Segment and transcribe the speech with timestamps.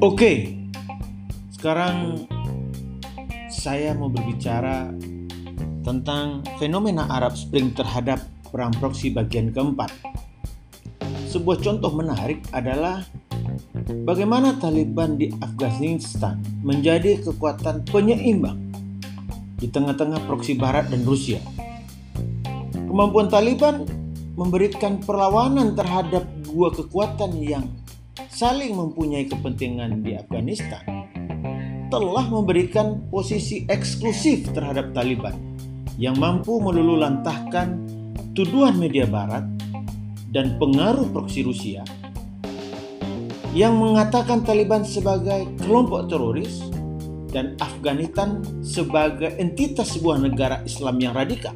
[0.00, 0.56] Oke,
[1.52, 2.24] sekarang
[3.52, 4.96] saya mau berbicara
[5.84, 9.92] tentang fenomena Arab Spring terhadap perang proksi bagian keempat.
[11.28, 13.04] Sebuah contoh menarik adalah
[14.08, 18.56] bagaimana Taliban di Afghanistan menjadi kekuatan penyeimbang
[19.60, 21.44] di tengah-tengah proksi Barat dan Rusia.
[22.72, 23.84] Kemampuan Taliban
[24.32, 27.68] memberikan perlawanan terhadap dua kekuatan yang
[28.28, 30.84] saling mempunyai kepentingan di Afghanistan
[31.88, 35.34] telah memberikan posisi eksklusif terhadap Taliban
[35.96, 37.80] yang mampu melululantahkan
[38.36, 39.42] tuduhan media barat
[40.30, 41.82] dan pengaruh proksi Rusia
[43.50, 46.62] yang mengatakan Taliban sebagai kelompok teroris
[47.34, 51.54] dan Afghanistan sebagai entitas sebuah negara Islam yang radikal.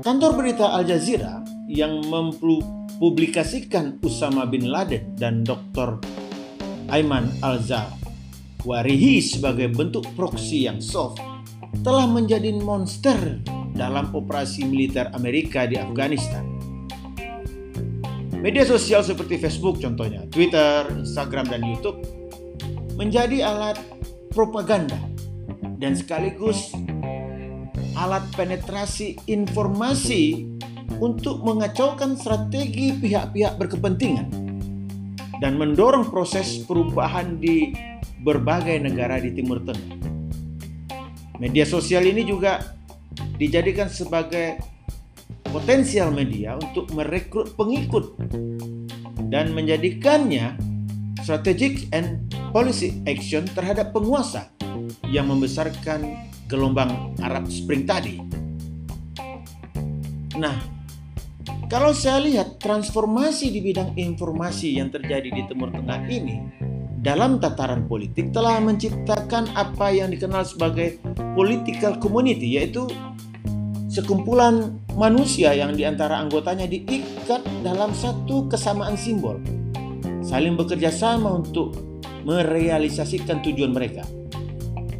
[0.00, 6.02] Kantor berita Al Jazeera yang mempublikasikan Usama bin Laden dan Dr.
[6.90, 11.22] Ayman Al-Zawahiri sebagai bentuk proksi yang soft
[11.86, 13.38] telah menjadi monster
[13.78, 16.42] dalam operasi militer Amerika di Afghanistan.
[18.42, 22.02] Media sosial seperti Facebook contohnya, Twitter, Instagram, dan YouTube
[22.98, 23.78] menjadi alat
[24.34, 24.98] propaganda
[25.78, 26.74] dan sekaligus
[27.94, 30.49] alat penetrasi informasi
[31.00, 34.28] untuk mengacaukan strategi pihak-pihak berkepentingan
[35.40, 37.72] dan mendorong proses perubahan di
[38.20, 39.96] berbagai negara di Timur Tengah.
[41.40, 42.76] Media sosial ini juga
[43.40, 44.60] dijadikan sebagai
[45.48, 48.12] potensial media untuk merekrut pengikut
[49.32, 50.60] dan menjadikannya
[51.24, 54.52] strategic and policy action terhadap penguasa
[55.08, 58.20] yang membesarkan gelombang Arab Spring tadi.
[60.36, 60.79] Nah,
[61.70, 66.42] kalau saya lihat transformasi di bidang informasi yang terjadi di Timur Tengah ini
[66.98, 70.98] dalam tataran politik telah menciptakan apa yang dikenal sebagai
[71.38, 72.90] political community yaitu
[73.86, 79.38] sekumpulan manusia yang di antara anggotanya diikat dalam satu kesamaan simbol
[80.26, 81.72] saling bekerja sama untuk
[82.26, 84.04] merealisasikan tujuan mereka.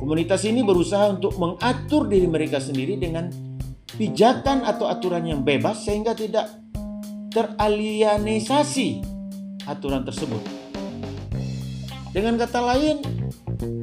[0.00, 3.28] Komunitas ini berusaha untuk mengatur diri mereka sendiri dengan
[4.00, 6.59] pijakan atau aturan yang bebas sehingga tidak
[7.30, 9.00] teralienisasi
[9.70, 10.42] aturan tersebut.
[12.10, 12.98] Dengan kata lain,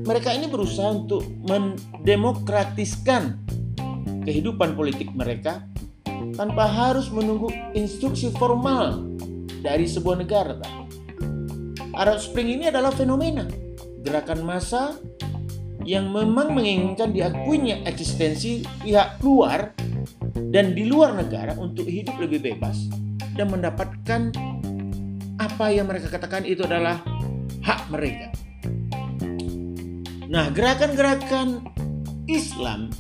[0.04, 3.40] mereka ini berusaha untuk mendemokratiskan
[4.28, 5.64] kehidupan politik mereka
[6.36, 9.08] tanpa harus menunggu instruksi formal
[9.64, 10.60] dari sebuah negara.
[11.96, 13.48] Arab Spring ini adalah fenomena
[14.04, 15.00] gerakan massa
[15.88, 19.72] yang memang menginginkan diakuinya eksistensi pihak luar
[20.52, 23.07] dan di luar negara untuk hidup lebih bebas
[23.38, 24.34] dan mendapatkan
[25.38, 27.00] apa yang mereka katakan itu adalah
[27.62, 28.34] hak mereka.
[30.28, 31.64] Nah, gerakan-gerakan
[32.28, 32.92] Islam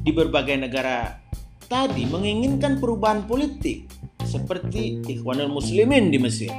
[0.00, 1.20] di berbagai negara
[1.68, 3.90] tadi menginginkan perubahan politik
[4.24, 6.54] seperti Ikhwanul Muslimin di Mesir,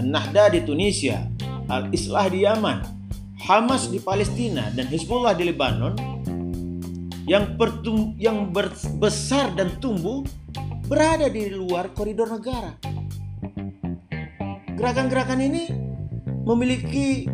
[0.00, 1.26] An-Nahda di Tunisia,
[1.68, 2.78] Al-Islah di Yaman,
[3.44, 5.92] Hamas di Palestina dan Hezbollah di Lebanon
[7.28, 7.56] yang,
[8.16, 8.48] yang
[8.96, 10.24] besar dan tumbuh
[10.84, 12.76] berada di luar koridor negara.
[14.74, 15.64] Gerakan-gerakan ini
[16.44, 17.24] memiliki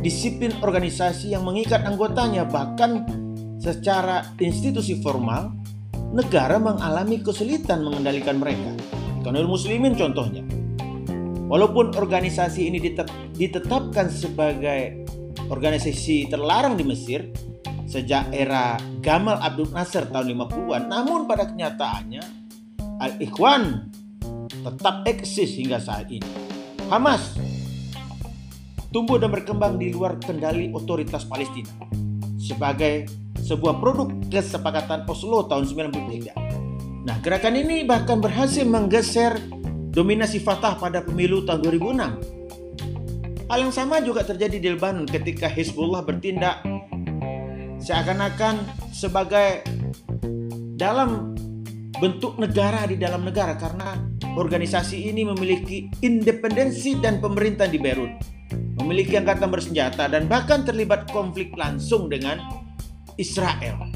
[0.00, 3.04] disiplin organisasi yang mengikat anggotanya bahkan
[3.60, 5.52] secara institusi formal
[6.16, 8.72] negara mengalami kesulitan mengendalikan mereka.
[9.20, 10.40] Kanul Muslimin contohnya.
[11.50, 12.78] Walaupun organisasi ini
[13.36, 15.04] ditetapkan sebagai
[15.50, 17.28] organisasi terlarang di Mesir
[17.90, 20.86] sejak era Gamal Abdul Nasser tahun 50-an.
[20.86, 22.39] Namun pada kenyataannya
[23.00, 23.88] Al-Ikhwan
[24.52, 26.28] tetap eksis hingga saat ini.
[26.92, 27.34] Hamas
[28.90, 31.70] tumbuh dan berkembang di luar kendali otoritas Palestina
[32.36, 33.06] sebagai
[33.38, 37.06] sebuah produk kesepakatan Oslo tahun 93.
[37.06, 39.40] Nah, gerakan ini bahkan berhasil menggeser
[39.94, 42.40] dominasi Fatah pada pemilu tahun 2006
[43.50, 46.62] Hal yang sama juga terjadi di Lebanon ketika Hezbollah bertindak
[47.82, 48.62] seakan-akan
[48.94, 49.66] sebagai
[50.78, 51.29] dalam
[52.00, 54.00] bentuk negara di dalam negara karena
[54.34, 58.10] organisasi ini memiliki independensi dan pemerintah di Beirut,
[58.80, 62.40] memiliki angkatan bersenjata dan bahkan terlibat konflik langsung dengan
[63.20, 63.89] Israel.